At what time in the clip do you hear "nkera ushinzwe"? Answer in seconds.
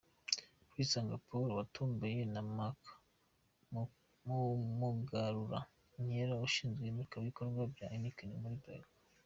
6.01-6.81